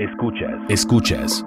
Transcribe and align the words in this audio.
Escuchas. 0.00 0.50
Escuchas. 0.68 1.46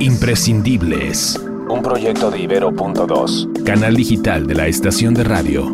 Imprescindibles. 0.00 1.38
Un 1.68 1.82
proyecto 1.82 2.30
de 2.30 2.38
Ibero.2. 2.38 3.64
Canal 3.64 3.94
digital 3.96 4.46
de 4.46 4.54
la 4.54 4.66
estación 4.66 5.12
de 5.12 5.24
radio. 5.24 5.70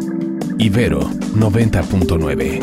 Ibero 0.59 0.98
90.9. 0.98 2.61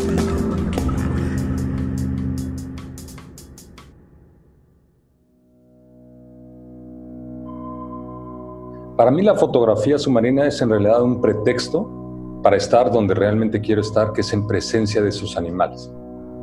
Para 8.98 9.10
mí 9.10 9.22
la 9.22 9.36
fotografía 9.36 9.98
submarina 9.98 10.48
es 10.48 10.62
en 10.62 10.70
realidad 10.70 11.02
un 11.02 11.22
pretexto 11.22 12.42
para 12.44 12.58
estar 12.58 12.92
donde 12.92 13.14
realmente 13.14 13.62
quiero 13.62 13.80
estar, 13.80 14.12
que 14.12 14.20
es 14.20 14.34
en 14.34 14.46
presencia 14.48 15.02
de 15.02 15.14
sus 15.14 15.38
animales. 15.38 15.90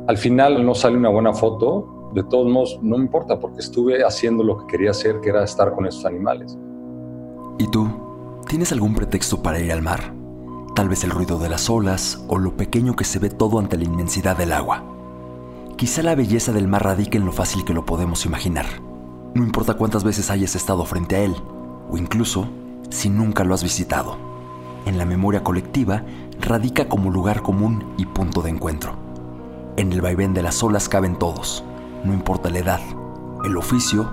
Al 0.07 0.17
final 0.17 0.65
no 0.65 0.73
sale 0.73 0.97
una 0.97 1.09
buena 1.09 1.33
foto, 1.33 1.98
de 2.13 2.23
todos 2.23 2.51
modos 2.51 2.79
no 2.81 2.97
me 2.97 3.03
importa 3.03 3.39
porque 3.39 3.59
estuve 3.59 4.03
haciendo 4.03 4.43
lo 4.43 4.59
que 4.59 4.67
quería 4.67 4.91
hacer, 4.91 5.19
que 5.21 5.29
era 5.29 5.43
estar 5.43 5.73
con 5.73 5.85
esos 5.85 6.05
animales. 6.05 6.57
¿Y 7.57 7.67
tú? 7.67 7.89
¿Tienes 8.47 8.71
algún 8.71 8.95
pretexto 8.95 9.43
para 9.43 9.59
ir 9.59 9.71
al 9.71 9.81
mar? 9.81 10.13
Tal 10.75 10.89
vez 10.89 11.03
el 11.03 11.11
ruido 11.11 11.37
de 11.39 11.49
las 11.49 11.69
olas 11.69 12.23
o 12.27 12.37
lo 12.37 12.55
pequeño 12.55 12.95
que 12.95 13.03
se 13.03 13.19
ve 13.19 13.29
todo 13.29 13.59
ante 13.59 13.77
la 13.77 13.83
inmensidad 13.83 14.37
del 14.37 14.53
agua. 14.53 14.83
Quizá 15.75 16.01
la 16.03 16.15
belleza 16.15 16.51
del 16.51 16.67
mar 16.67 16.83
radica 16.83 17.17
en 17.17 17.25
lo 17.25 17.31
fácil 17.31 17.63
que 17.65 17.73
lo 17.73 17.85
podemos 17.85 18.25
imaginar. 18.25 18.65
No 19.33 19.43
importa 19.43 19.75
cuántas 19.75 20.03
veces 20.03 20.31
hayas 20.31 20.55
estado 20.55 20.85
frente 20.85 21.15
a 21.15 21.19
él, 21.19 21.35
o 21.89 21.97
incluso 21.97 22.47
si 22.89 23.09
nunca 23.09 23.43
lo 23.43 23.53
has 23.53 23.63
visitado. 23.63 24.17
En 24.85 24.97
la 24.97 25.05
memoria 25.05 25.43
colectiva 25.43 26.03
radica 26.39 26.89
como 26.89 27.11
lugar 27.11 27.41
común 27.41 27.93
y 27.97 28.05
punto 28.05 28.41
de 28.41 28.49
encuentro. 28.49 28.93
En 29.77 29.93
el 29.93 30.01
vaivén 30.01 30.33
de 30.33 30.41
las 30.41 30.63
olas 30.63 30.89
caben 30.89 31.17
todos, 31.17 31.63
no 32.03 32.13
importa 32.13 32.49
la 32.49 32.59
edad, 32.59 32.79
el 33.45 33.57
oficio 33.57 34.09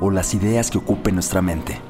o 0.00 0.10
las 0.10 0.34
ideas 0.34 0.70
que 0.70 0.78
ocupen 0.78 1.14
nuestra 1.14 1.42
mente. 1.42 1.80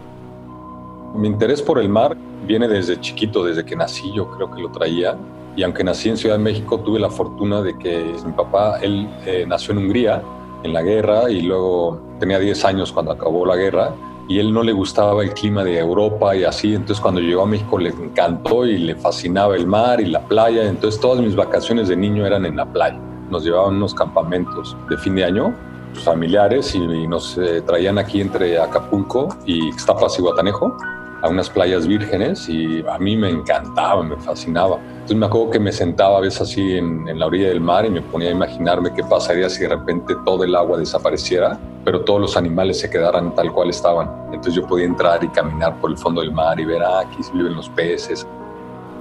Mi 1.14 1.28
interés 1.28 1.62
por 1.62 1.78
el 1.78 1.88
mar 1.88 2.16
viene 2.46 2.68
desde 2.68 3.00
chiquito, 3.00 3.44
desde 3.44 3.64
que 3.64 3.76
nací 3.76 4.12
yo 4.14 4.30
creo 4.30 4.50
que 4.50 4.60
lo 4.60 4.70
traía. 4.70 5.16
Y 5.56 5.62
aunque 5.62 5.82
nací 5.82 6.08
en 6.08 6.16
Ciudad 6.16 6.36
de 6.36 6.44
México, 6.44 6.78
tuve 6.80 7.00
la 7.00 7.10
fortuna 7.10 7.62
de 7.62 7.76
que 7.76 8.14
mi 8.24 8.32
papá, 8.32 8.78
él 8.80 9.08
eh, 9.26 9.44
nació 9.46 9.72
en 9.72 9.78
Hungría 9.78 10.22
en 10.62 10.72
la 10.72 10.82
guerra 10.82 11.30
y 11.30 11.42
luego 11.42 12.00
tenía 12.20 12.38
10 12.38 12.64
años 12.64 12.92
cuando 12.92 13.12
acabó 13.12 13.44
la 13.44 13.56
guerra 13.56 13.92
y 14.28 14.38
él 14.38 14.52
no 14.52 14.62
le 14.62 14.72
gustaba 14.72 15.22
el 15.22 15.32
clima 15.32 15.64
de 15.64 15.78
Europa 15.78 16.36
y 16.36 16.44
así, 16.44 16.74
entonces 16.74 17.00
cuando 17.00 17.20
llegó 17.20 17.42
a 17.42 17.46
México 17.46 17.78
le 17.78 17.88
encantó 17.88 18.66
y 18.66 18.76
le 18.76 18.94
fascinaba 18.94 19.56
el 19.56 19.66
mar 19.66 20.00
y 20.00 20.06
la 20.06 20.20
playa, 20.20 20.68
entonces 20.68 21.00
todas 21.00 21.20
mis 21.20 21.34
vacaciones 21.34 21.88
de 21.88 21.96
niño 21.96 22.26
eran 22.26 22.44
en 22.44 22.56
la 22.56 22.66
playa. 22.66 23.00
Nos 23.30 23.44
llevaban 23.44 23.76
unos 23.76 23.94
campamentos 23.94 24.76
de 24.88 24.96
fin 24.96 25.14
de 25.14 25.24
año 25.24 25.54
pues, 25.92 26.04
familiares 26.04 26.74
y, 26.74 27.06
nos 27.06 27.36
eh, 27.38 27.62
traían 27.62 27.98
aquí 27.98 28.20
entre 28.20 28.58
Acapulco 28.58 29.28
y 29.46 29.68
Ixtapas 29.68 30.18
y 30.18 30.22
Guatanejo 30.22 30.76
a 31.22 31.28
unas 31.28 31.50
playas 31.50 31.86
vírgenes 31.86 32.48
y 32.48 32.84
a 32.86 32.98
mí 32.98 33.16
me 33.16 33.28
encantaba, 33.30 34.02
me 34.02 34.16
fascinaba. 34.18 34.76
Entonces 34.76 35.16
me 35.16 35.26
acuerdo 35.26 35.50
que 35.50 35.58
me 35.58 35.72
sentaba 35.72 36.18
a 36.18 36.20
veces 36.20 36.42
así 36.42 36.76
en, 36.76 37.08
en, 37.08 37.18
la 37.18 37.26
orilla 37.26 37.48
del 37.48 37.60
mar 37.60 37.84
y 37.86 37.90
me 37.90 38.02
ponía 38.02 38.28
a 38.28 38.32
imaginarme 38.32 38.92
qué 38.94 39.02
pasaría 39.02 39.48
si 39.48 39.62
de 39.62 39.70
repente 39.70 40.14
todo 40.24 40.44
el 40.44 40.54
agua 40.54 40.78
desapareciera, 40.78 41.58
pero 41.84 42.02
todos 42.02 42.20
los 42.20 42.36
animales 42.36 42.78
se 42.78 42.88
quedaran 42.88 43.34
tal 43.34 43.52
cual 43.52 43.70
estaban. 43.70 44.08
Entonces 44.26 44.54
yo 44.54 44.66
podía 44.66 44.86
entrar 44.86 45.24
y 45.24 45.28
caminar 45.28 45.80
por 45.80 45.90
el 45.90 45.98
fondo 45.98 46.20
del 46.20 46.32
mar 46.32 46.60
y 46.60 46.64
ver, 46.64 46.82
ah, 46.82 47.00
aquí 47.00 47.18
viven 47.34 47.56
los 47.56 47.68
peces. 47.70 48.26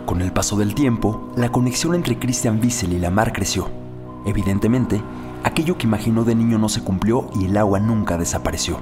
Con 0.05 0.21
el 0.21 0.31
paso 0.31 0.55
del 0.55 0.73
tiempo, 0.73 1.29
la 1.35 1.51
conexión 1.51 1.93
entre 1.93 2.17
Christian 2.17 2.59
Wiesel 2.61 2.93
y 2.93 2.99
la 2.99 3.11
mar 3.11 3.33
creció. 3.33 3.86
Evidentemente, 4.27 5.01
aquello 5.43 5.75
que 5.79 5.87
imaginó 5.87 6.23
de 6.23 6.35
niño 6.35 6.59
no 6.59 6.69
se 6.69 6.83
cumplió 6.83 7.31
y 7.33 7.45
el 7.45 7.57
agua 7.57 7.79
nunca 7.79 8.19
desapareció. 8.19 8.77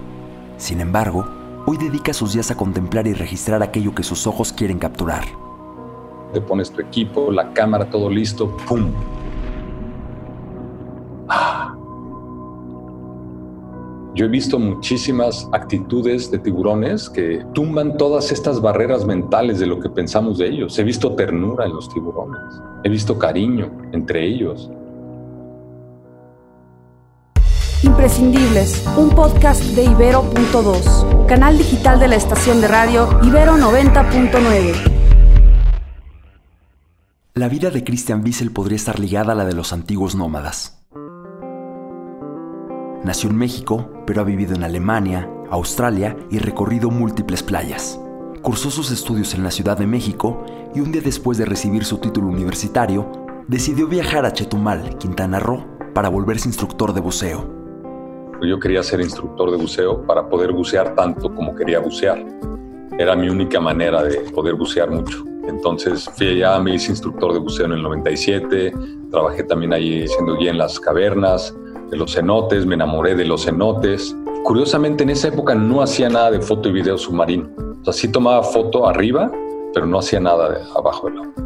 Sin 0.57 0.81
embargo, 0.81 1.25
Hoy 1.67 1.77
dedica 1.77 2.13
sus 2.13 2.33
días 2.33 2.51
a 2.51 2.55
contemplar 2.55 3.07
y 3.07 3.13
registrar 3.13 3.63
aquello 3.63 3.95
que 3.95 4.03
sus 4.03 4.27
ojos 4.27 4.53
quieren 4.53 4.77
capturar. 4.77 5.23
Te 6.31 6.39
pones 6.39 6.69
tu 6.69 6.79
equipo, 6.79 7.31
la 7.31 7.53
cámara, 7.53 7.89
todo 7.89 8.07
listo, 8.07 8.55
¡pum! 8.67 8.91
Ah. 11.27 11.75
Yo 14.13 14.25
he 14.25 14.27
visto 14.27 14.59
muchísimas 14.59 15.49
actitudes 15.53 16.29
de 16.29 16.37
tiburones 16.37 17.09
que 17.09 17.43
tumban 17.55 17.97
todas 17.97 18.31
estas 18.31 18.61
barreras 18.61 19.03
mentales 19.03 19.57
de 19.57 19.65
lo 19.65 19.79
que 19.79 19.89
pensamos 19.89 20.37
de 20.37 20.49
ellos. 20.49 20.77
He 20.77 20.83
visto 20.83 21.15
ternura 21.15 21.65
en 21.65 21.73
los 21.73 21.89
tiburones, 21.89 22.61
he 22.83 22.89
visto 22.89 23.17
cariño 23.17 23.71
entre 23.91 24.23
ellos, 24.23 24.69
Imprescindibles, 27.85 28.83
un 28.97 29.11
podcast 29.11 29.61
de 29.61 29.83
Ibero.2, 29.83 31.27
canal 31.27 31.55
digital 31.55 31.99
de 31.99 32.07
la 32.07 32.15
estación 32.15 32.59
de 32.59 32.67
radio 32.67 33.07
Ibero 33.21 33.57
90.9. 33.57 34.73
La 37.35 37.47
vida 37.47 37.69
de 37.69 37.83
Christian 37.83 38.23
Wiesel 38.23 38.51
podría 38.51 38.77
estar 38.77 38.99
ligada 38.99 39.33
a 39.33 39.35
la 39.35 39.45
de 39.45 39.53
los 39.53 39.71
antiguos 39.71 40.15
nómadas. 40.15 40.83
Nació 43.03 43.29
en 43.29 43.37
México, 43.37 44.03
pero 44.07 44.21
ha 44.21 44.23
vivido 44.23 44.55
en 44.55 44.63
Alemania, 44.63 45.29
Australia 45.51 46.17
y 46.31 46.39
recorrido 46.39 46.89
múltiples 46.89 47.43
playas. 47.43 47.99
Cursó 48.41 48.71
sus 48.71 48.89
estudios 48.89 49.35
en 49.35 49.43
la 49.43 49.51
Ciudad 49.51 49.77
de 49.77 49.85
México 49.85 50.43
y 50.73 50.79
un 50.79 50.91
día 50.91 51.03
después 51.03 51.37
de 51.37 51.45
recibir 51.45 51.85
su 51.85 51.99
título 51.99 52.29
universitario, 52.29 53.11
decidió 53.47 53.87
viajar 53.87 54.25
a 54.25 54.33
Chetumal, 54.33 54.97
Quintana 54.97 55.39
Roo, 55.39 55.67
para 55.93 56.09
volverse 56.09 56.47
instructor 56.47 56.91
de 56.91 57.01
buceo. 57.01 57.54
Yo 58.41 58.59
quería 58.59 58.83
ser 58.83 59.01
instructor 59.01 59.51
de 59.51 59.57
buceo 59.57 60.01
para 60.05 60.27
poder 60.27 60.51
bucear 60.51 60.95
tanto 60.95 61.33
como 61.33 61.55
quería 61.55 61.79
bucear. 61.79 62.23
Era 62.97 63.15
mi 63.15 63.29
única 63.29 63.59
manera 63.59 64.03
de 64.03 64.19
poder 64.31 64.55
bucear 64.55 64.89
mucho. 64.89 65.23
Entonces 65.47 66.09
fui 66.15 66.27
allá, 66.27 66.59
me 66.59 66.75
hice 66.75 66.91
instructor 66.91 67.33
de 67.33 67.39
buceo 67.39 67.65
en 67.65 67.73
el 67.73 67.83
97, 67.83 68.73
trabajé 69.11 69.43
también 69.43 69.73
ahí 69.73 70.07
siendo 70.07 70.37
guía 70.37 70.51
en 70.51 70.57
las 70.57 70.79
cavernas, 70.79 71.55
de 71.89 71.97
los 71.97 72.13
cenotes, 72.13 72.65
me 72.65 72.75
enamoré 72.75 73.15
de 73.15 73.25
los 73.25 73.45
cenotes. 73.45 74.15
Curiosamente 74.43 75.03
en 75.03 75.11
esa 75.11 75.27
época 75.29 75.55
no 75.55 75.81
hacía 75.81 76.09
nada 76.09 76.31
de 76.31 76.41
foto 76.41 76.69
y 76.69 76.71
video 76.71 76.97
submarino. 76.97 77.49
O 77.81 77.83
sea, 77.83 77.93
sí 77.93 78.11
tomaba 78.11 78.43
foto 78.43 78.87
arriba, 78.87 79.31
pero 79.73 79.85
no 79.85 79.99
hacía 79.99 80.19
nada 80.19 80.49
de 80.49 80.57
abajo 80.75 81.09
del 81.09 81.19
agua. 81.19 81.44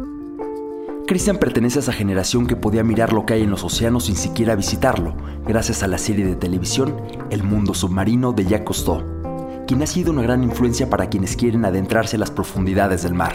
Christian 1.10 1.38
pertenece 1.38 1.80
a 1.80 1.82
esa 1.82 1.92
generación 1.92 2.46
que 2.46 2.54
podía 2.54 2.84
mirar 2.84 3.12
lo 3.12 3.26
que 3.26 3.34
hay 3.34 3.42
en 3.42 3.50
los 3.50 3.64
océanos 3.64 4.04
sin 4.04 4.14
siquiera 4.14 4.54
visitarlo, 4.54 5.16
gracias 5.44 5.82
a 5.82 5.88
la 5.88 5.98
serie 5.98 6.24
de 6.24 6.36
televisión 6.36 6.94
El 7.30 7.42
mundo 7.42 7.74
submarino 7.74 8.32
de 8.32 8.44
Jacques 8.44 8.66
Cousteau, 8.66 9.02
quien 9.66 9.82
ha 9.82 9.88
sido 9.88 10.12
una 10.12 10.22
gran 10.22 10.44
influencia 10.44 10.88
para 10.88 11.08
quienes 11.08 11.34
quieren 11.34 11.64
adentrarse 11.64 12.14
a 12.14 12.20
las 12.20 12.30
profundidades 12.30 13.02
del 13.02 13.14
mar. 13.14 13.32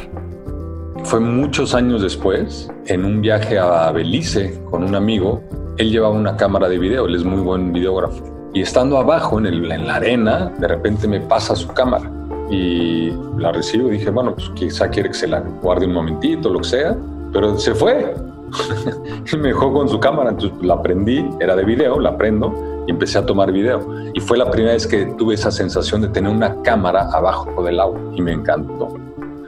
Fue 1.03 1.19
muchos 1.19 1.75
años 1.75 2.01
después, 2.01 2.71
en 2.85 3.03
un 3.03 3.19
viaje 3.19 3.59
a 3.59 3.91
Belice 3.91 4.57
con 4.71 4.81
un 4.81 4.95
amigo, 4.95 5.43
él 5.77 5.91
llevaba 5.91 6.15
una 6.15 6.37
cámara 6.37 6.69
de 6.69 6.79
video, 6.79 7.07
él 7.07 7.15
es 7.15 7.25
muy 7.25 7.41
buen 7.41 7.73
videógrafo. 7.73 8.23
Y 8.53 8.61
estando 8.61 8.97
abajo 8.97 9.37
en, 9.37 9.47
el, 9.47 9.69
en 9.69 9.85
la 9.85 9.95
arena, 9.95 10.49
de 10.59 10.69
repente 10.69 11.09
me 11.09 11.19
pasa 11.19 11.53
su 11.57 11.67
cámara 11.67 12.09
y 12.49 13.11
la 13.37 13.51
recibo 13.51 13.89
y 13.89 13.97
dije, 13.97 14.11
bueno, 14.11 14.33
pues 14.33 14.49
quizá 14.55 14.87
quiere 14.87 15.09
que 15.09 15.15
se 15.15 15.27
la 15.27 15.41
guarde 15.41 15.85
un 15.85 15.93
momentito, 15.93 16.49
lo 16.49 16.59
que 16.59 16.69
sea 16.69 16.97
pero 17.35 17.59
se 17.59 17.75
fue. 17.75 18.15
me 19.37 19.49
dejó 19.49 19.73
con 19.73 19.89
su 19.89 19.99
cámara, 19.99 20.29
entonces 20.29 20.57
la 20.61 20.81
prendí, 20.81 21.27
era 21.41 21.53
de 21.53 21.65
video, 21.65 21.99
la 21.99 22.17
prendo 22.17 22.83
y 22.87 22.91
empecé 22.91 23.17
a 23.17 23.25
tomar 23.25 23.51
video. 23.51 23.85
Y 24.13 24.21
fue 24.21 24.37
la 24.37 24.49
primera 24.49 24.73
vez 24.73 24.87
que 24.87 25.05
tuve 25.17 25.33
esa 25.33 25.51
sensación 25.51 26.01
de 26.01 26.07
tener 26.07 26.31
una 26.31 26.61
cámara 26.61 27.09
abajo 27.11 27.61
del 27.61 27.81
agua 27.81 27.99
y 28.15 28.21
me 28.21 28.31
encantó. 28.31 28.87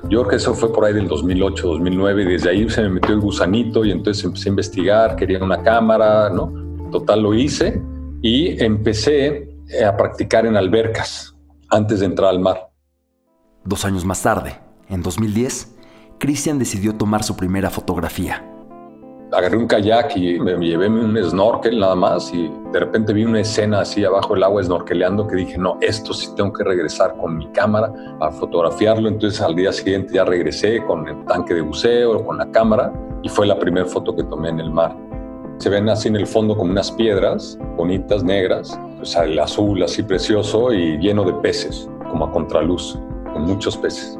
Yo 0.10 0.20
creo 0.20 0.28
que 0.28 0.36
eso 0.36 0.54
fue 0.54 0.74
por 0.74 0.84
ahí 0.84 0.94
del 0.94 1.08
2008, 1.08 1.66
2009 1.66 2.24
y 2.24 2.26
desde 2.26 2.50
ahí 2.50 2.70
se 2.70 2.82
me 2.82 2.90
metió 2.90 3.16
el 3.16 3.22
gusanito 3.22 3.86
y 3.86 3.92
entonces 3.92 4.24
empecé 4.26 4.50
a 4.50 4.52
investigar, 4.52 5.16
quería 5.16 5.42
una 5.42 5.64
cámara, 5.64 6.30
¿no? 6.30 6.52
Total 6.92 7.22
lo 7.22 7.34
hice 7.34 7.82
y 8.22 8.62
empecé 8.62 9.50
a 9.86 9.96
practicar 9.96 10.46
en 10.46 10.58
albercas 10.58 11.36
antes 11.70 12.02
de 12.02 12.08
entrar 12.08 12.32
al 12.32 12.40
mar. 12.40 12.70
Dos 13.64 13.86
años 13.86 14.04
más 14.04 14.22
tarde, 14.22 14.60
en 14.90 15.02
2010, 15.02 15.77
Christian 16.20 16.58
decidió 16.58 16.96
tomar 16.96 17.24
su 17.24 17.36
primera 17.36 17.70
fotografía. 17.70 18.44
Agarré 19.32 19.58
un 19.58 19.68
kayak 19.68 20.16
y 20.16 20.40
me 20.40 20.56
llevé 20.58 20.88
un 20.88 21.16
snorkel 21.22 21.80
nada 21.80 21.94
más 21.94 22.34
y 22.34 22.50
de 22.72 22.80
repente 22.80 23.14
vi 23.14 23.24
una 23.24 23.42
escena 23.42 23.82
así 23.82 24.04
abajo 24.04 24.34
del 24.34 24.44
agua 24.44 24.64
snorkeleando 24.64 25.28
que 25.28 25.36
dije, 25.36 25.58
no, 25.60 25.78
esto 25.82 26.14
sí 26.14 26.30
tengo 26.36 26.54
que 26.54 26.64
regresar 26.64 27.16
con 27.18 27.38
mi 27.38 27.48
cámara 27.50 27.94
a 28.20 28.32
fotografiarlo. 28.32 29.10
Entonces 29.10 29.42
al 29.42 29.56
día 29.56 29.72
siguiente 29.72 30.16
ya 30.16 30.26
regresé 30.26 30.84
con 30.86 31.08
el 31.08 31.24
tanque 31.26 31.54
de 31.54 31.62
buceo, 31.62 32.26
con 32.26 32.38
la 32.40 32.50
cámara 32.50 32.92
y 33.22 33.30
fue 33.30 33.46
la 33.46 33.60
primera 33.60 33.86
foto 33.86 34.16
que 34.16 34.24
tomé 34.24 34.50
en 34.50 34.60
el 34.60 34.72
mar. 34.72 34.96
Se 35.60 35.70
ven 35.70 35.88
así 35.88 36.08
en 36.08 36.16
el 36.16 36.26
fondo 36.26 36.58
como 36.58 36.72
unas 36.72 36.92
piedras 36.92 37.60
bonitas, 37.76 38.24
negras, 38.24 38.80
pues 38.98 39.16
el 39.18 39.38
azul 39.38 39.84
así 39.84 40.02
precioso 40.02 40.74
y 40.74 40.98
lleno 40.98 41.24
de 41.24 41.34
peces, 41.34 41.88
como 42.10 42.26
a 42.26 42.32
contraluz, 42.32 42.98
con 43.34 43.44
muchos 43.44 43.78
peces. 43.78 44.18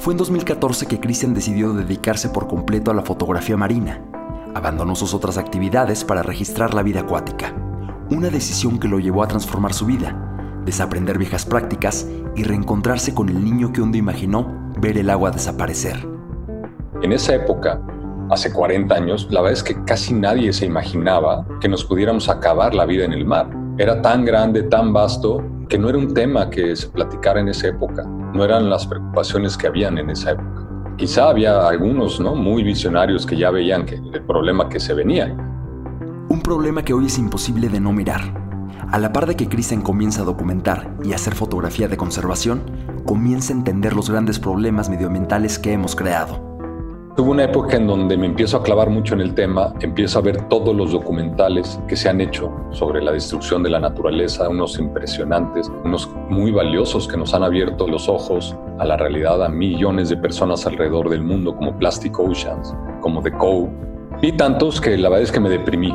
Fue 0.00 0.14
en 0.14 0.16
2014 0.16 0.86
que 0.86 0.98
Christian 0.98 1.34
decidió 1.34 1.74
dedicarse 1.74 2.30
por 2.30 2.48
completo 2.48 2.90
a 2.90 2.94
la 2.94 3.02
fotografía 3.02 3.58
marina. 3.58 4.02
Abandonó 4.54 4.96
sus 4.96 5.12
otras 5.12 5.36
actividades 5.36 6.04
para 6.04 6.22
registrar 6.22 6.72
la 6.72 6.82
vida 6.82 7.00
acuática. 7.00 7.54
Una 8.08 8.30
decisión 8.30 8.80
que 8.80 8.88
lo 8.88 8.98
llevó 8.98 9.22
a 9.22 9.28
transformar 9.28 9.74
su 9.74 9.84
vida, 9.84 10.62
desaprender 10.64 11.18
viejas 11.18 11.44
prácticas 11.44 12.08
y 12.34 12.44
reencontrarse 12.44 13.14
con 13.14 13.28
el 13.28 13.44
niño 13.44 13.74
que 13.74 13.82
un 13.82 13.94
imaginó 13.94 14.72
ver 14.78 14.96
el 14.96 15.10
agua 15.10 15.32
desaparecer. 15.32 16.08
En 17.02 17.12
esa 17.12 17.34
época, 17.34 17.78
hace 18.30 18.50
40 18.50 18.94
años, 18.94 19.28
la 19.30 19.42
verdad 19.42 19.58
es 19.58 19.62
que 19.62 19.84
casi 19.84 20.14
nadie 20.14 20.50
se 20.54 20.64
imaginaba 20.64 21.46
que 21.60 21.68
nos 21.68 21.84
pudiéramos 21.84 22.30
acabar 22.30 22.74
la 22.74 22.86
vida 22.86 23.04
en 23.04 23.12
el 23.12 23.26
mar. 23.26 23.50
Era 23.76 24.00
tan 24.00 24.24
grande, 24.24 24.62
tan 24.62 24.94
vasto, 24.94 25.44
que 25.68 25.76
no 25.76 25.90
era 25.90 25.98
un 25.98 26.14
tema 26.14 26.48
que 26.48 26.74
se 26.74 26.88
platicara 26.88 27.40
en 27.40 27.48
esa 27.48 27.68
época. 27.68 28.08
No 28.34 28.44
eran 28.44 28.70
las 28.70 28.86
preocupaciones 28.86 29.56
que 29.56 29.66
habían 29.66 29.98
en 29.98 30.10
esa 30.10 30.32
época. 30.32 30.66
Quizá 30.96 31.30
había 31.30 31.66
algunos 31.66 32.20
¿no? 32.20 32.34
muy 32.34 32.62
visionarios 32.62 33.26
que 33.26 33.36
ya 33.36 33.50
veían 33.50 33.86
el 33.88 34.22
problema 34.22 34.68
que 34.68 34.78
se 34.78 34.94
venía. 34.94 35.34
Un 36.28 36.40
problema 36.42 36.82
que 36.84 36.92
hoy 36.92 37.06
es 37.06 37.18
imposible 37.18 37.68
de 37.68 37.80
no 37.80 37.92
mirar. 37.92 38.20
A 38.90 38.98
la 38.98 39.12
par 39.12 39.26
de 39.26 39.36
que 39.36 39.48
Christian 39.48 39.82
comienza 39.82 40.22
a 40.22 40.24
documentar 40.24 40.94
y 41.02 41.12
hacer 41.12 41.34
fotografía 41.34 41.88
de 41.88 41.96
conservación, 41.96 42.62
comienza 43.04 43.52
a 43.52 43.56
entender 43.56 43.94
los 43.94 44.10
grandes 44.10 44.38
problemas 44.38 44.90
medioambientales 44.90 45.58
que 45.58 45.72
hemos 45.72 45.96
creado. 45.96 46.49
Tuve 47.16 47.30
una 47.30 47.44
época 47.44 47.76
en 47.76 47.88
donde 47.88 48.16
me 48.16 48.26
empiezo 48.26 48.56
a 48.56 48.62
clavar 48.62 48.88
mucho 48.88 49.14
en 49.14 49.20
el 49.20 49.34
tema, 49.34 49.74
empiezo 49.80 50.20
a 50.20 50.22
ver 50.22 50.48
todos 50.48 50.74
los 50.74 50.92
documentales 50.92 51.80
que 51.88 51.96
se 51.96 52.08
han 52.08 52.20
hecho 52.20 52.52
sobre 52.70 53.02
la 53.02 53.10
destrucción 53.10 53.64
de 53.64 53.70
la 53.70 53.80
naturaleza, 53.80 54.48
unos 54.48 54.78
impresionantes, 54.78 55.70
unos 55.84 56.08
muy 56.28 56.52
valiosos 56.52 57.08
que 57.08 57.16
nos 57.16 57.34
han 57.34 57.42
abierto 57.42 57.88
los 57.88 58.08
ojos 58.08 58.56
a 58.78 58.84
la 58.84 58.96
realidad 58.96 59.42
a 59.44 59.48
millones 59.48 60.08
de 60.08 60.18
personas 60.18 60.66
alrededor 60.66 61.08
del 61.10 61.22
mundo, 61.22 61.56
como 61.56 61.76
Plastic 61.76 62.18
Oceans, 62.18 62.74
como 63.00 63.20
The 63.20 63.32
Cove, 63.32 63.70
y 64.22 64.32
tantos 64.32 64.80
que 64.80 64.96
la 64.96 65.08
verdad 65.08 65.24
es 65.24 65.32
que 65.32 65.40
me 65.40 65.50
deprimí. 65.50 65.92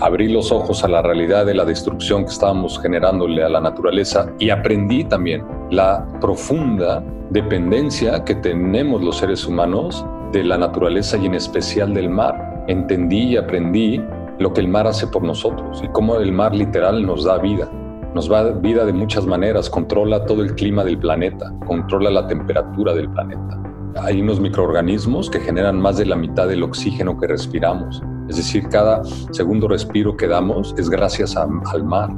Abrí 0.00 0.28
los 0.28 0.52
ojos 0.52 0.84
a 0.84 0.88
la 0.88 1.00
realidad 1.00 1.46
de 1.46 1.54
la 1.54 1.64
destrucción 1.64 2.24
que 2.24 2.32
estábamos 2.32 2.78
generándole 2.80 3.42
a 3.42 3.48
la 3.48 3.62
naturaleza 3.62 4.30
y 4.38 4.50
aprendí 4.50 5.04
también 5.04 5.42
la 5.70 6.06
profunda 6.20 7.02
dependencia 7.30 8.22
que 8.22 8.34
tenemos 8.34 9.02
los 9.02 9.16
seres 9.16 9.46
humanos 9.46 10.04
de 10.32 10.44
la 10.44 10.58
naturaleza 10.58 11.16
y 11.16 11.26
en 11.26 11.34
especial 11.34 11.94
del 11.94 12.10
mar. 12.10 12.64
Entendí 12.68 13.32
y 13.32 13.36
aprendí 13.36 14.02
lo 14.38 14.52
que 14.52 14.60
el 14.60 14.68
mar 14.68 14.86
hace 14.86 15.06
por 15.06 15.22
nosotros 15.22 15.82
y 15.82 15.88
cómo 15.88 16.16
el 16.16 16.32
mar 16.32 16.54
literal 16.54 17.04
nos 17.04 17.24
da 17.24 17.38
vida. 17.38 17.70
Nos 18.14 18.28
da 18.28 18.50
vida 18.50 18.84
de 18.84 18.92
muchas 18.92 19.26
maneras, 19.26 19.68
controla 19.68 20.24
todo 20.24 20.42
el 20.42 20.54
clima 20.54 20.84
del 20.84 20.98
planeta, 20.98 21.52
controla 21.66 22.10
la 22.10 22.26
temperatura 22.26 22.94
del 22.94 23.10
planeta. 23.10 23.62
Hay 24.02 24.20
unos 24.20 24.40
microorganismos 24.40 25.30
que 25.30 25.40
generan 25.40 25.80
más 25.80 25.96
de 25.96 26.06
la 26.06 26.16
mitad 26.16 26.48
del 26.48 26.62
oxígeno 26.62 27.18
que 27.18 27.26
respiramos. 27.26 28.02
Es 28.28 28.36
decir, 28.36 28.68
cada 28.68 29.02
segundo 29.30 29.68
respiro 29.68 30.16
que 30.16 30.26
damos 30.26 30.74
es 30.76 30.90
gracias 30.90 31.36
al 31.36 31.84
mar. 31.84 32.10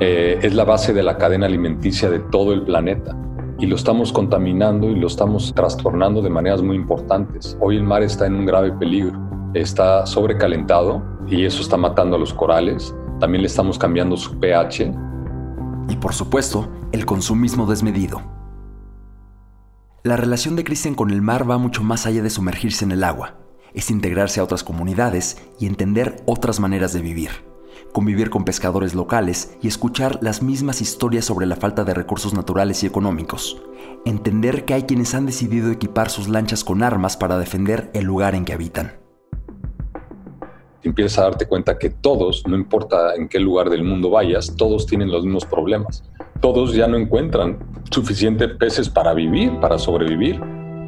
Eh, 0.00 0.38
es 0.42 0.54
la 0.54 0.64
base 0.64 0.94
de 0.94 1.02
la 1.02 1.18
cadena 1.18 1.46
alimenticia 1.46 2.08
de 2.08 2.20
todo 2.20 2.52
el 2.52 2.62
planeta 2.62 3.14
y 3.60 3.66
lo 3.66 3.76
estamos 3.76 4.10
contaminando 4.10 4.88
y 4.88 4.96
lo 4.96 5.06
estamos 5.06 5.52
trastornando 5.54 6.22
de 6.22 6.30
maneras 6.30 6.62
muy 6.62 6.76
importantes. 6.76 7.58
Hoy 7.60 7.76
el 7.76 7.82
mar 7.82 8.02
está 8.02 8.26
en 8.26 8.34
un 8.34 8.46
grave 8.46 8.72
peligro, 8.72 9.20
está 9.52 10.06
sobrecalentado 10.06 11.02
y 11.28 11.44
eso 11.44 11.60
está 11.60 11.76
matando 11.76 12.16
a 12.16 12.18
los 12.18 12.32
corales. 12.32 12.94
También 13.20 13.42
le 13.42 13.48
estamos 13.48 13.78
cambiando 13.78 14.16
su 14.16 14.38
pH. 14.40 14.92
Y 15.90 15.96
por 15.96 16.14
supuesto, 16.14 16.68
el 16.92 17.04
consumismo 17.04 17.66
desmedido. 17.66 18.22
La 20.02 20.16
relación 20.16 20.56
de 20.56 20.64
Christian 20.64 20.94
con 20.94 21.10
el 21.10 21.20
mar 21.20 21.48
va 21.48 21.58
mucho 21.58 21.82
más 21.82 22.06
allá 22.06 22.22
de 22.22 22.30
sumergirse 22.30 22.86
en 22.86 22.92
el 22.92 23.04
agua. 23.04 23.34
Es 23.74 23.90
integrarse 23.90 24.40
a 24.40 24.44
otras 24.44 24.64
comunidades 24.64 25.36
y 25.58 25.66
entender 25.66 26.22
otras 26.24 26.60
maneras 26.60 26.94
de 26.94 27.02
vivir 27.02 27.49
convivir 27.92 28.30
con 28.30 28.44
pescadores 28.44 28.94
locales 28.94 29.56
y 29.62 29.68
escuchar 29.68 30.18
las 30.22 30.42
mismas 30.42 30.80
historias 30.80 31.24
sobre 31.24 31.46
la 31.46 31.56
falta 31.56 31.84
de 31.84 31.94
recursos 31.94 32.34
naturales 32.34 32.82
y 32.82 32.86
económicos. 32.86 33.62
Entender 34.04 34.64
que 34.64 34.74
hay 34.74 34.82
quienes 34.84 35.14
han 35.14 35.26
decidido 35.26 35.70
equipar 35.70 36.10
sus 36.10 36.28
lanchas 36.28 36.64
con 36.64 36.82
armas 36.82 37.16
para 37.16 37.38
defender 37.38 37.90
el 37.94 38.04
lugar 38.04 38.34
en 38.34 38.44
que 38.44 38.52
habitan. 38.52 38.92
Empiezas 40.82 41.18
a 41.18 41.22
darte 41.22 41.46
cuenta 41.46 41.78
que 41.78 41.90
todos, 41.90 42.46
no 42.46 42.56
importa 42.56 43.14
en 43.14 43.28
qué 43.28 43.38
lugar 43.38 43.68
del 43.68 43.84
mundo 43.84 44.10
vayas, 44.10 44.56
todos 44.56 44.86
tienen 44.86 45.10
los 45.10 45.24
mismos 45.24 45.44
problemas. 45.44 46.04
Todos 46.40 46.72
ya 46.72 46.86
no 46.86 46.96
encuentran 46.96 47.58
suficientes 47.90 48.50
peces 48.54 48.88
para 48.88 49.12
vivir, 49.12 49.60
para 49.60 49.78
sobrevivir 49.78 50.40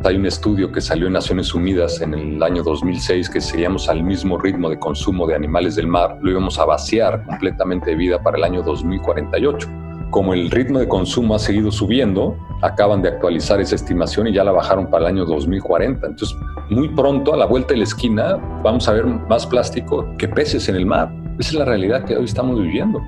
hay 0.05 0.17
un 0.17 0.27
estudio 0.27 0.73
que 0.73 0.81
salió 0.81 1.07
en 1.07 1.13
Naciones 1.13 1.55
Unidas 1.55 2.01
en 2.01 2.15
el 2.15 2.43
año 2.43 2.63
2006 2.63 3.31
que 3.31 3.41
seguíamos 3.41 3.89
al 3.89 4.03
mismo 4.03 4.37
ritmo 4.37 4.69
de 4.69 4.79
consumo 4.79 5.27
de 5.27 5.35
animales 5.35 5.77
del 5.77 5.87
mar, 5.87 6.19
lo 6.21 6.31
íbamos 6.31 6.59
a 6.59 6.65
vaciar 6.65 7.25
completamente 7.25 7.91
de 7.91 7.97
vida 7.97 8.23
para 8.23 8.37
el 8.37 8.45
año 8.45 8.63
2048. 8.63 9.69
Como 10.11 10.35
el 10.35 10.51
ritmo 10.51 10.79
de 10.79 10.89
consumo 10.89 11.35
ha 11.35 11.39
seguido 11.39 11.71
subiendo, 11.71 12.37
acaban 12.63 13.01
de 13.01 13.11
actualizar 13.11 13.61
esa 13.61 13.77
estimación 13.77 14.27
y 14.27 14.33
ya 14.33 14.45
la 14.45 14.53
bajaron 14.53 14.91
para 14.91 15.07
el 15.07 15.15
año 15.15 15.25
2040. 15.25 16.07
Entonces, 16.07 16.37
muy 16.69 16.89
pronto, 16.89 17.33
a 17.33 17.37
la 17.37 17.47
vuelta 17.47 17.73
de 17.73 17.79
la 17.79 17.85
esquina, 17.85 18.37
vamos 18.63 18.89
a 18.89 18.93
ver 18.93 19.07
más 19.07 19.47
plástico 19.47 20.07
que 20.19 20.29
peces 20.29 20.69
en 20.69 20.77
el 20.77 20.85
mar. 20.85 21.13
Esa 21.39 21.51
es 21.51 21.55
la 21.55 21.65
realidad 21.65 22.05
que 22.05 22.17
hoy 22.17 22.25
estamos 22.25 22.61
viviendo. 22.61 23.01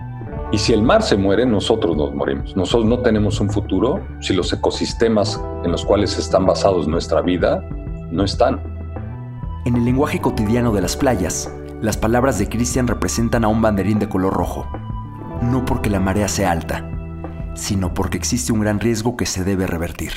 Y 0.55 0.59
si 0.59 0.73
el 0.73 0.85
mar 0.85 1.03
se 1.03 1.17
muere, 1.17 1.45
nosotros 1.45 1.97
nos 1.97 2.15
morimos. 2.15 2.55
Nosotros 2.55 2.89
no 2.89 3.01
tenemos 3.01 3.41
un 3.41 3.51
futuro 3.51 4.01
si 4.21 4.33
los 4.35 4.53
ecosistemas 4.53 5.43
en 5.65 5.73
los 5.73 5.85
cuales 5.85 6.17
están 6.17 6.47
basados 6.47 6.87
nuestra 6.87 7.23
vida 7.23 7.61
no 8.13 8.23
están. 8.23 8.63
En 9.65 9.75
el 9.75 9.85
lenguaje 9.85 10.21
cotidiano 10.21 10.73
de 10.73 10.81
las 10.81 10.97
playas, 10.97 11.53
las 11.81 11.97
palabras 11.97 12.39
de 12.39 12.49
Cristian 12.49 12.87
representan 12.87 13.45
a 13.45 13.49
un 13.49 13.61
banderín 13.63 13.99
de 13.99 14.09
color 14.09 14.33
rojo. 14.33 14.65
No 15.43 15.65
porque 15.65 15.91
la 15.91 15.99
marea 15.99 16.29
sea 16.29 16.53
alta, 16.53 16.89
sino 17.55 17.93
porque 17.93 18.17
existe 18.17 18.53
un 18.53 18.61
gran 18.61 18.79
riesgo 18.79 19.17
que 19.17 19.27
se 19.27 19.43
debe 19.43 19.67
revertir. 19.67 20.13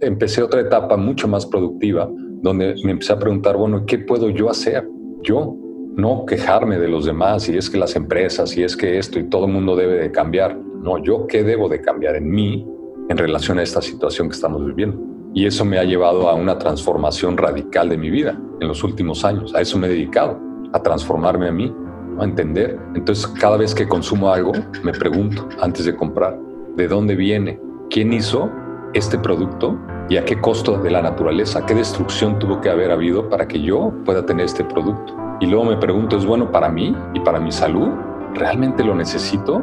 Empecé 0.00 0.42
otra 0.42 0.62
etapa 0.62 0.96
mucho 0.96 1.28
más 1.28 1.46
productiva, 1.46 2.10
donde 2.42 2.74
me 2.82 2.90
empecé 2.90 3.12
a 3.12 3.20
preguntar, 3.20 3.56
bueno, 3.56 3.86
¿qué 3.86 3.98
puedo 3.98 4.30
yo 4.30 4.50
hacer? 4.50 4.84
Yo, 5.22 5.54
no 5.96 6.24
quejarme 6.26 6.78
de 6.78 6.88
los 6.88 7.04
demás 7.04 7.48
y 7.48 7.56
es 7.56 7.68
que 7.68 7.78
las 7.78 7.96
empresas 7.96 8.56
y 8.56 8.62
es 8.62 8.76
que 8.76 8.98
esto 8.98 9.18
y 9.18 9.28
todo 9.28 9.46
el 9.46 9.52
mundo 9.52 9.76
debe 9.76 9.94
de 9.94 10.10
cambiar. 10.10 10.56
No, 10.56 10.98
yo 10.98 11.26
qué 11.26 11.42
debo 11.42 11.68
de 11.68 11.80
cambiar 11.80 12.16
en 12.16 12.30
mí 12.30 12.66
en 13.08 13.16
relación 13.16 13.58
a 13.58 13.62
esta 13.62 13.82
situación 13.82 14.28
que 14.28 14.34
estamos 14.34 14.64
viviendo. 14.64 14.98
Y 15.34 15.46
eso 15.46 15.64
me 15.64 15.78
ha 15.78 15.84
llevado 15.84 16.28
a 16.28 16.34
una 16.34 16.58
transformación 16.58 17.36
radical 17.36 17.88
de 17.88 17.96
mi 17.96 18.10
vida 18.10 18.38
en 18.60 18.68
los 18.68 18.84
últimos 18.84 19.24
años. 19.24 19.54
A 19.54 19.60
eso 19.60 19.78
me 19.78 19.86
he 19.86 19.90
dedicado, 19.90 20.38
a 20.72 20.82
transformarme 20.82 21.48
a 21.48 21.52
mí, 21.52 21.74
a 22.18 22.24
entender. 22.24 22.78
Entonces, 22.94 23.26
cada 23.26 23.56
vez 23.56 23.74
que 23.74 23.88
consumo 23.88 24.30
algo, 24.30 24.52
me 24.82 24.92
pregunto 24.92 25.48
antes 25.60 25.86
de 25.86 25.96
comprar, 25.96 26.38
¿de 26.76 26.88
dónde 26.88 27.14
viene? 27.16 27.60
¿Quién 27.88 28.12
hizo 28.12 28.50
este 28.92 29.18
producto? 29.18 29.78
¿Y 30.10 30.16
a 30.16 30.24
qué 30.24 30.38
costo 30.38 30.78
de 30.78 30.90
la 30.90 31.00
naturaleza? 31.00 31.64
¿Qué 31.64 31.74
destrucción 31.74 32.38
tuvo 32.38 32.60
que 32.60 32.68
haber 32.68 32.90
habido 32.90 33.28
para 33.28 33.48
que 33.48 33.60
yo 33.60 33.92
pueda 34.04 34.26
tener 34.26 34.46
este 34.46 34.64
producto? 34.64 35.21
Y 35.42 35.46
luego 35.46 35.64
me 35.64 35.76
pregunto, 35.76 36.16
¿es 36.16 36.24
bueno 36.24 36.52
para 36.52 36.68
mí 36.68 36.96
y 37.14 37.18
para 37.18 37.40
mi 37.40 37.50
salud? 37.50 37.88
¿Realmente 38.32 38.84
lo 38.84 38.94
necesito? 38.94 39.60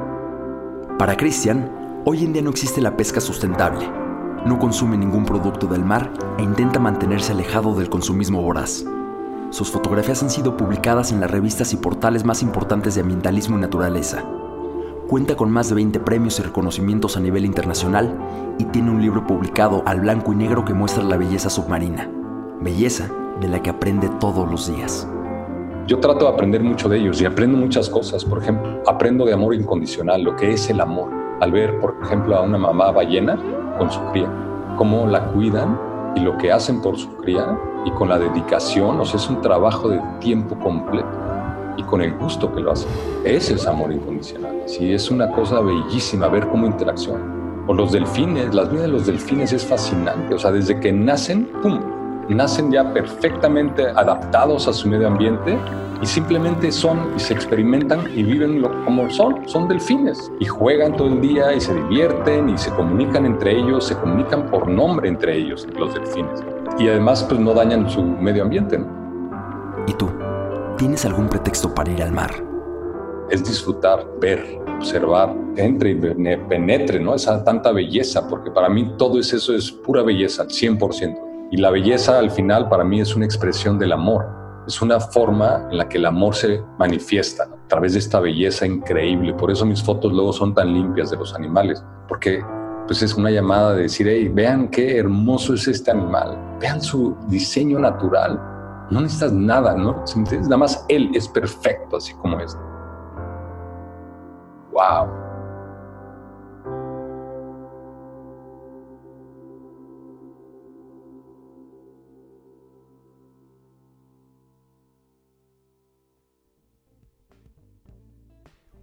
Para 0.98 1.16
Cristian, 1.16 1.72
hoy 2.04 2.26
en 2.26 2.34
día 2.34 2.42
no 2.42 2.50
existe 2.50 2.82
la 2.82 2.98
pesca 2.98 3.22
sustentable. 3.22 3.90
No 4.46 4.60
consume 4.60 4.98
ningún 4.98 5.24
producto 5.24 5.68
del 5.68 5.86
mar 5.86 6.12
e 6.38 6.44
intenta 6.44 6.80
mantenerse 6.80 7.32
alejado 7.32 7.76
del 7.76 7.90
consumismo 7.90 8.42
voraz. 8.42 8.84
Sus 9.52 9.72
fotografías 9.72 10.22
han 10.22 10.30
sido 10.30 10.58
publicadas 10.58 11.14
en 11.14 11.22
las 11.22 11.32
revistas 11.32 11.72
y 11.72 11.78
portales 11.78 12.26
más 12.26 12.44
importantes 12.44 12.96
de 12.96 13.02
ambientalismo 13.02 13.58
y 13.58 13.62
naturaleza. 13.62 14.26
Cuenta 15.08 15.38
con 15.38 15.50
más 15.50 15.70
de 15.70 15.76
20 15.76 16.02
premios 16.02 16.40
y 16.40 16.44
reconocimientos 16.44 17.16
a 17.16 17.22
nivel 17.22 17.46
internacional 17.46 18.18
y 18.58 18.66
tiene 18.66 18.92
un 18.92 19.02
libro 19.02 19.26
publicado 19.26 19.82
al 19.86 20.02
blanco 20.02 20.34
y 20.34 20.36
negro 20.36 20.66
que 20.66 20.74
muestra 20.74 21.04
la 21.04 21.16
belleza 21.16 21.50
submarina. 21.50 22.12
Belleza 22.60 23.10
de 23.40 23.48
la 23.48 23.64
que 23.64 23.70
aprende 23.70 24.10
todos 24.20 24.52
los 24.52 24.68
días. 24.68 25.08
Yo 25.90 25.98
trato 25.98 26.26
de 26.26 26.32
aprender 26.32 26.62
mucho 26.62 26.88
de 26.88 27.00
ellos 27.00 27.20
y 27.20 27.26
aprendo 27.26 27.58
muchas 27.58 27.90
cosas. 27.90 28.24
Por 28.24 28.44
ejemplo, 28.44 28.84
aprendo 28.86 29.26
de 29.26 29.34
amor 29.34 29.56
incondicional, 29.56 30.22
lo 30.22 30.36
que 30.36 30.52
es 30.52 30.70
el 30.70 30.82
amor. 30.82 31.10
Al 31.42 31.52
ver, 31.52 31.80
por 31.80 31.96
ejemplo, 32.04 32.36
a 32.36 32.44
una 32.44 32.60
mamá 32.60 32.92
ballena 32.92 33.40
con 33.76 33.90
su 33.90 34.00
cría, 34.12 34.30
cómo 34.78 35.08
la 35.08 35.26
cuidan 35.30 35.80
y 36.16 36.20
lo 36.20 36.38
que 36.38 36.52
hacen 36.52 36.80
por 36.80 36.96
su 36.96 37.18
cría 37.18 37.60
y 37.86 37.92
con 37.94 38.08
la 38.08 38.20
dedicación, 38.20 39.00
o 39.00 39.04
sea, 39.04 39.20
es 39.20 39.28
un 39.32 39.42
trabajo 39.42 39.90
de 39.90 40.00
tiempo 40.20 40.56
completo 40.60 41.10
y 41.76 41.82
con 41.82 42.04
el 42.04 42.14
gusto 42.20 42.54
que 42.54 42.62
lo 42.62 42.74
hacen. 42.74 42.92
Ese 43.24 43.56
es 43.56 43.66
amor 43.66 43.92
incondicional. 43.92 44.62
Sí, 44.68 44.94
es 44.94 45.10
una 45.10 45.32
cosa 45.32 45.60
bellísima 45.60 46.28
ver 46.28 46.48
cómo 46.50 46.68
interacción. 46.68 47.66
O 47.66 47.74
los 47.74 47.92
delfines, 47.92 48.54
las 48.54 48.70
vidas 48.70 48.84
de 48.84 48.92
los 48.92 49.08
delfines 49.08 49.54
es 49.54 49.66
fascinante. 49.66 50.36
O 50.36 50.38
sea, 50.38 50.52
desde 50.52 50.80
que 50.80 50.92
nacen, 50.92 51.50
¡pum! 51.64 51.79
Nacen 52.36 52.72
ya 52.72 52.94
perfectamente 52.94 53.88
adaptados 53.88 54.68
a 54.68 54.74
su 54.74 54.88
medio 54.88 55.08
ambiente 55.08 55.58
y 56.02 56.06
simplemente 56.06 56.72
son 56.72 57.14
y 57.16 57.20
se 57.20 57.34
experimentan 57.34 58.10
y 58.16 58.24
viven 58.24 58.62
como 58.86 59.10
son, 59.10 59.48
son 59.48 59.68
delfines 59.68 60.32
y 60.40 60.46
juegan 60.46 60.96
todo 60.96 61.08
el 61.08 61.22
día 61.22 61.54
y 61.54 61.60
se 61.60 61.74
divierten 61.74 62.50
y 62.50 62.58
se 62.58 62.72
comunican 62.72 63.26
entre 63.26 63.58
ellos, 63.58 63.86
se 63.86 63.96
comunican 63.96 64.50
por 64.50 64.68
nombre 64.68 65.10
entre 65.10 65.36
ellos, 65.36 65.68
los 65.78 65.94
delfines. 65.94 66.44
Y 66.78 66.88
además 66.88 67.24
pues 67.24 67.40
no 67.40 67.54
dañan 67.54 67.90
su 67.90 68.04
medio 68.04 68.44
ambiente. 68.44 68.80
¿Y 69.88 69.94
tú? 69.94 70.10
¿Tienes 70.78 71.06
algún 71.06 71.28
pretexto 71.28 71.74
para 71.74 71.92
ir 71.92 72.02
al 72.04 72.12
mar? 72.12 72.50
es 73.30 73.44
disfrutar, 73.44 74.06
ver, 74.20 74.60
observar, 74.78 75.36
entre 75.56 75.92
y 75.92 75.96
penetre, 75.96 77.00
¿no? 77.00 77.16
Esa 77.16 77.44
tanta 77.44 77.72
belleza, 77.72 78.28
porque 78.28 78.52
para 78.52 78.70
mí 78.70 78.94
todo 78.98 79.20
es 79.20 79.32
eso, 79.34 79.54
es 79.54 79.72
pura 79.72 80.02
belleza, 80.02 80.46
100%. 80.46 81.29
Y 81.52 81.58
la 81.58 81.72
belleza 81.72 82.20
al 82.20 82.30
final 82.30 82.70
para 82.70 82.84
mí 82.84 83.02
es 83.02 83.16
una 83.16 83.26
expresión 83.26 83.80
del 83.80 83.92
amor, 83.92 84.28
es 84.68 84.82
una 84.82 85.00
forma 85.00 85.68
en 85.72 85.78
la 85.80 85.90
que 85.90 85.98
el 85.98 86.06
amor 86.06 86.36
se 86.36 86.62
manifiesta 86.78 87.44
a 87.44 87.68
través 87.68 87.94
de 87.94 88.00
esta 88.00 88.20
belleza 88.20 88.68
increíble. 88.68 89.34
Por 89.34 89.50
eso 89.50 89.66
mis 89.66 89.82
fotos 89.82 90.14
luego 90.14 90.32
son 90.32 90.54
tan 90.54 90.72
limpias 90.72 91.10
de 91.10 91.18
los 91.18 91.34
animales, 91.34 91.84
porque 92.08 92.44
pues 92.86 93.02
es 93.02 93.16
una 93.16 93.32
llamada 93.32 93.74
de 93.74 93.84
decir, 93.84 94.08
hey, 94.08 94.30
vean 94.34 94.68
qué 94.68 94.98
hermoso 94.98 95.56
es 95.56 95.68
este 95.68 95.92
animal, 95.92 96.38
vean 96.60 96.82
su 96.82 97.18
diseño 97.28 97.80
natural. 97.80 98.40
No 98.92 99.02
necesitas 99.02 99.34
nada, 99.34 99.76
¿no? 99.76 100.04
Nada 100.42 100.58
más 100.58 100.86
él 100.88 101.12
es 101.14 101.28
perfecto 101.28 101.98
así 101.98 102.14
como 102.16 102.40
es. 102.40 102.58
¡Wow! 104.72 105.29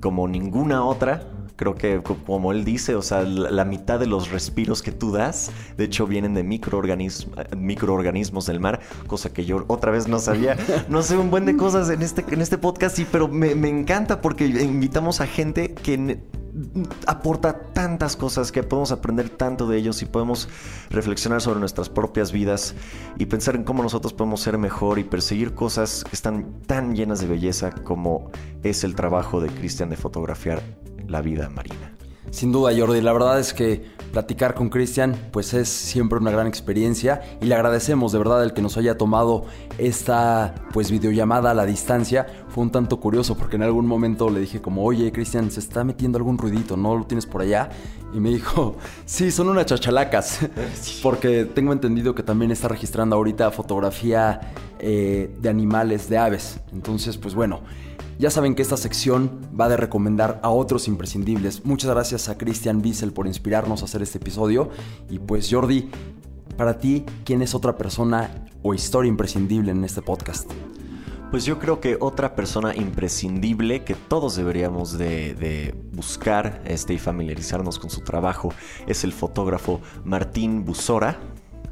como 0.00 0.28
ninguna 0.28 0.84
otra 0.84 1.26
creo 1.56 1.74
que 1.74 2.02
como 2.02 2.52
él 2.52 2.64
dice, 2.64 2.94
o 2.94 3.02
sea, 3.02 3.22
la, 3.22 3.64
mitad 3.64 3.98
de 3.98 4.06
los 4.06 4.30
respiros 4.30 4.82
que 4.82 4.92
tú 4.92 5.10
das, 5.10 5.50
de 5.76 5.84
hecho, 5.84 6.06
vienen 6.06 6.34
de 6.34 6.44
microorganismos 6.44 8.46
del 8.46 8.60
mar, 8.60 8.80
cosa 9.06 9.32
que 9.32 9.46
yo 9.46 9.64
otra 9.66 9.90
vez 9.90 10.06
no 10.06 10.18
sabía. 10.18 10.54
No 10.88 11.02
sé 11.02 11.16
un 11.16 11.30
buen 11.30 11.46
de 11.46 11.56
cosas 11.56 11.88
en 11.88 12.02
este, 12.02 12.22
en 12.30 12.42
este 12.42 12.58
podcast, 12.58 12.96
sí, 12.96 13.06
pero 13.10 13.28
me, 13.28 13.54
me 13.54 13.70
encanta 13.70 14.20
porque 14.20 14.44
invitamos 14.46 15.22
a 15.22 15.26
gente 15.26 15.74
que 15.74 16.20
aporta 17.06 17.58
tantas 17.72 18.16
cosas 18.16 18.52
que 18.52 18.62
podemos 18.62 18.92
aprender 18.92 19.28
tanto 19.28 19.66
de 19.68 19.78
ellos 19.78 20.02
y 20.02 20.06
podemos 20.06 20.48
reflexionar 20.90 21.40
sobre 21.40 21.60
nuestras 21.60 21.88
propias 21.88 22.32
vidas 22.32 22.74
y 23.18 23.26
pensar 23.26 23.56
en 23.56 23.64
cómo 23.64 23.82
nosotros 23.82 24.12
podemos 24.12 24.40
ser 24.40 24.58
mejor 24.58 24.98
y 24.98 25.04
perseguir 25.04 25.54
cosas 25.54 26.04
que 26.04 26.14
están 26.14 26.60
tan 26.66 26.94
llenas 26.94 27.20
de 27.20 27.26
belleza 27.26 27.70
como 27.70 28.30
es 28.62 28.84
el 28.84 28.94
trabajo 28.94 29.40
de 29.40 29.48
Cristian 29.48 29.90
de 29.90 29.96
fotografiar 29.96 30.62
la 31.06 31.20
vida 31.20 31.48
marina. 31.50 31.95
Sin 32.30 32.52
duda, 32.52 32.72
Jordi, 32.76 33.00
la 33.00 33.12
verdad 33.12 33.40
es 33.40 33.54
que 33.54 33.96
platicar 34.12 34.54
con 34.54 34.70
Cristian 34.70 35.14
pues 35.30 35.52
es 35.52 35.68
siempre 35.68 36.18
una 36.18 36.30
gran 36.30 36.46
experiencia 36.46 37.20
y 37.40 37.46
le 37.46 37.54
agradecemos 37.54 38.12
de 38.12 38.18
verdad 38.18 38.42
el 38.42 38.52
que 38.52 38.62
nos 38.62 38.76
haya 38.76 38.96
tomado 38.96 39.44
esta 39.78 40.54
pues 40.72 40.90
videollamada 40.90 41.50
a 41.50 41.54
la 41.54 41.66
distancia. 41.66 42.26
Fue 42.48 42.62
un 42.64 42.70
tanto 42.70 42.98
curioso 42.98 43.36
porque 43.36 43.56
en 43.56 43.62
algún 43.62 43.86
momento 43.86 44.30
le 44.30 44.40
dije 44.40 44.60
como, 44.60 44.84
oye 44.84 45.12
Cristian, 45.12 45.50
se 45.50 45.60
está 45.60 45.84
metiendo 45.84 46.18
algún 46.18 46.38
ruidito, 46.38 46.76
¿no 46.76 46.96
lo 46.96 47.04
tienes 47.04 47.26
por 47.26 47.42
allá? 47.42 47.68
Y 48.14 48.20
me 48.20 48.30
dijo, 48.30 48.76
sí, 49.04 49.30
son 49.30 49.48
unas 49.48 49.66
chachalacas, 49.66 50.40
porque 51.02 51.44
tengo 51.44 51.72
entendido 51.72 52.14
que 52.14 52.22
también 52.22 52.50
está 52.50 52.68
registrando 52.68 53.16
ahorita 53.16 53.50
fotografía 53.50 54.52
eh, 54.78 55.34
de 55.40 55.48
animales, 55.48 56.08
de 56.08 56.18
aves. 56.18 56.58
Entonces, 56.72 57.16
pues 57.16 57.34
bueno. 57.34 57.60
Ya 58.18 58.30
saben 58.30 58.54
que 58.54 58.62
esta 58.62 58.78
sección 58.78 59.42
va 59.58 59.68
de 59.68 59.76
recomendar 59.76 60.40
a 60.42 60.48
otros 60.48 60.88
imprescindibles. 60.88 61.66
Muchas 61.66 61.90
gracias 61.90 62.30
a 62.30 62.38
Christian 62.38 62.80
Wiesel 62.82 63.12
por 63.12 63.26
inspirarnos 63.26 63.82
a 63.82 63.84
hacer 63.84 64.00
este 64.00 64.16
episodio. 64.16 64.70
Y 65.10 65.18
pues 65.18 65.48
Jordi, 65.50 65.90
para 66.56 66.78
ti, 66.78 67.04
¿quién 67.24 67.42
es 67.42 67.54
otra 67.54 67.76
persona 67.76 68.46
o 68.62 68.72
historia 68.72 69.10
imprescindible 69.10 69.70
en 69.70 69.84
este 69.84 70.00
podcast? 70.00 70.50
Pues 71.30 71.44
yo 71.44 71.58
creo 71.58 71.80
que 71.80 71.98
otra 72.00 72.34
persona 72.34 72.74
imprescindible 72.74 73.84
que 73.84 73.94
todos 73.94 74.36
deberíamos 74.36 74.96
de, 74.96 75.74
buscar 75.92 76.62
este, 76.64 76.94
y 76.94 76.98
familiarizarnos 76.98 77.78
con 77.78 77.90
su 77.90 78.00
trabajo 78.00 78.54
es 78.86 79.04
el 79.04 79.12
fotógrafo 79.12 79.82
Martín 80.04 80.64
Busora. 80.64 81.18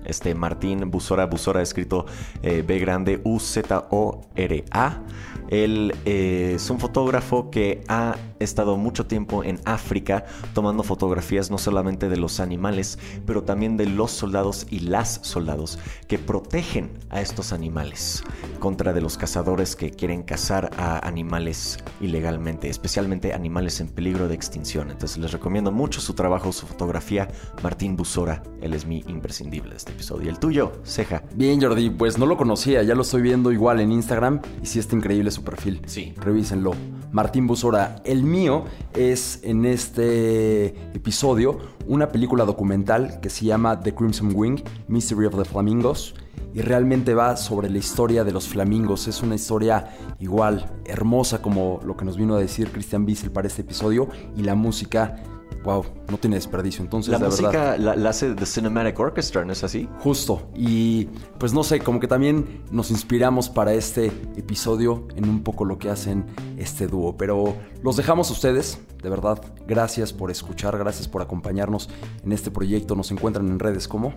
Este 0.04 0.34
Martín 0.34 0.90
Busora, 0.90 1.26
Busora 1.26 1.62
escrito 1.62 2.06
eh, 2.42 2.62
B 2.66 2.78
grande 2.78 3.20
U 3.24 3.38
Z 3.40 3.88
O 3.90 4.22
R 4.34 4.64
A. 4.70 5.02
Él 5.48 5.94
eh, 6.04 6.52
es 6.56 6.70
un 6.70 6.80
fotógrafo 6.80 7.50
que 7.50 7.84
ha 7.88 8.16
estado 8.38 8.76
mucho 8.76 9.06
tiempo 9.06 9.44
en 9.44 9.60
África 9.64 10.24
tomando 10.54 10.82
fotografías 10.82 11.50
no 11.50 11.58
solamente 11.58 12.08
de 12.08 12.16
los 12.16 12.40
animales, 12.40 12.98
pero 13.26 13.44
también 13.44 13.76
de 13.76 13.86
los 13.86 14.10
soldados 14.10 14.66
y 14.70 14.80
las 14.80 15.20
soldados 15.22 15.78
que 16.08 16.18
protegen 16.18 16.98
a 17.10 17.20
estos 17.20 17.52
animales 17.52 18.24
contra 18.58 18.92
de 18.92 19.00
los 19.00 19.16
cazadores 19.18 19.76
que 19.76 19.90
quieren 19.90 20.22
cazar 20.22 20.70
a 20.78 21.06
animales 21.06 21.78
ilegalmente, 22.00 22.68
especialmente 22.68 23.32
animales 23.32 23.80
en 23.80 23.88
peligro 23.88 24.28
de 24.28 24.34
extinción. 24.34 24.90
Entonces 24.90 25.18
les 25.18 25.32
recomiendo 25.32 25.70
mucho 25.70 26.00
su 26.00 26.14
trabajo, 26.14 26.52
su 26.52 26.66
fotografía. 26.66 27.28
Martín 27.62 27.96
Busora, 27.96 28.42
él 28.60 28.74
es 28.74 28.86
mi 28.86 29.04
imprescindible 29.06 29.76
este 29.76 29.93
episodio. 29.94 30.26
¿Y 30.26 30.28
el 30.28 30.38
tuyo, 30.38 30.72
Ceja? 30.84 31.22
Bien, 31.34 31.60
Jordi, 31.60 31.90
pues 31.90 32.18
no 32.18 32.26
lo 32.26 32.36
conocía, 32.36 32.82
ya 32.82 32.94
lo 32.94 33.02
estoy 33.02 33.22
viendo 33.22 33.50
igual 33.52 33.80
en 33.80 33.92
Instagram 33.92 34.40
y 34.62 34.66
sí 34.66 34.78
está 34.78 34.94
increíble 34.94 35.30
su 35.30 35.42
perfil. 35.42 35.80
Sí. 35.86 36.14
Revísenlo. 36.20 36.72
Martín 37.12 37.46
Busora. 37.46 38.02
El 38.04 38.24
mío 38.24 38.64
es 38.92 39.40
en 39.44 39.64
este 39.64 40.76
episodio 40.94 41.58
una 41.86 42.08
película 42.08 42.44
documental 42.44 43.20
que 43.20 43.30
se 43.30 43.44
llama 43.44 43.80
The 43.80 43.94
Crimson 43.94 44.32
Wing, 44.34 44.62
Mystery 44.88 45.26
of 45.26 45.36
the 45.36 45.44
Flamingos. 45.44 46.14
Y 46.52 46.60
realmente 46.60 47.14
va 47.14 47.36
sobre 47.36 47.68
la 47.68 47.78
historia 47.78 48.24
de 48.24 48.32
los 48.32 48.48
flamingos. 48.48 49.08
Es 49.08 49.22
una 49.22 49.34
historia 49.34 49.96
igual, 50.20 50.70
hermosa 50.84 51.42
como 51.42 51.80
lo 51.84 51.96
que 51.96 52.04
nos 52.04 52.16
vino 52.16 52.34
a 52.34 52.38
decir 52.38 52.70
Christian 52.70 53.04
Wiesel 53.04 53.32
para 53.32 53.48
este 53.48 53.62
episodio. 53.62 54.08
Y 54.36 54.42
la 54.42 54.54
música 54.54 55.16
wow, 55.64 55.84
no 56.10 56.18
tiene 56.18 56.36
desperdicio. 56.36 56.84
Entonces, 56.84 57.10
la, 57.10 57.18
música 57.18 57.76
la, 57.78 58.08
hace 58.08 58.34
The 58.34 58.46
Cinematic 58.46 58.98
Orchestra, 59.00 59.44
¿no 59.44 59.52
es 59.52 59.64
así? 59.64 59.88
Justo. 60.00 60.48
Y 60.54 61.06
pues 61.38 61.52
no 61.52 61.64
sé, 61.64 61.80
como 61.80 61.98
que 61.98 62.06
también 62.06 62.62
nos 62.70 62.90
inspiramos 62.90 63.48
para 63.48 63.72
este 63.72 64.06
episodio 64.36 65.08
en 65.16 65.28
un 65.28 65.42
poco 65.42 65.64
lo 65.64 65.78
que 65.78 65.88
hacen 65.88 66.26
este 66.58 66.86
dúo. 66.86 67.16
Pero 67.16 67.56
los 67.82 67.96
dejamos 67.96 68.28
a 68.30 68.34
ustedes, 68.34 68.78
de 69.02 69.08
verdad. 69.08 69.40
Gracias 69.66 70.12
por 70.12 70.30
escuchar, 70.30 70.76
gracias 70.78 71.08
por 71.08 71.22
acompañarnos 71.22 71.88
en 72.22 72.32
este 72.32 72.50
proyecto. 72.50 72.94
Nos 72.94 73.10
encuentran 73.10 73.48
en 73.48 73.58
redes 73.58 73.88
como. 73.88 74.12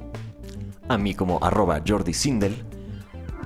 A 0.90 0.98
mí 0.98 1.16
como 1.16 1.40
arroba 1.42 1.82
Jordi 1.86 2.14
Sindel. 2.14 2.66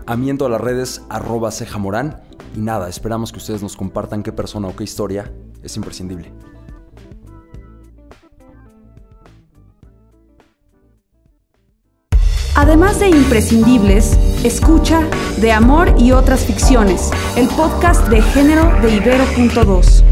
A 0.08 0.17
mí 0.17 0.29
en 0.31 0.38
todas 0.38 0.51
las 0.51 0.62
redes 0.62 1.03
arroba 1.10 1.51
Ceja 1.51 1.77
Morán. 1.77 2.20
Y 2.55 2.60
nada, 2.60 2.89
esperamos 2.89 3.31
que 3.31 3.38
ustedes 3.38 3.62
nos 3.62 3.77
compartan 3.77 4.24
qué 4.24 4.31
persona 4.31 4.67
o 4.67 4.75
qué 4.75 4.84
historia 4.84 5.31
es 5.63 5.77
imprescindible. 5.77 6.34
Además 12.81 13.00
de 13.00 13.09
imprescindibles, 13.09 14.17
escucha 14.43 15.07
De 15.38 15.51
Amor 15.51 15.93
y 16.00 16.13
otras 16.13 16.45
ficciones, 16.45 17.11
el 17.35 17.47
podcast 17.50 18.07
de 18.07 18.23
género 18.23 18.63
de 18.81 18.95
Ibero.2. 18.95 20.10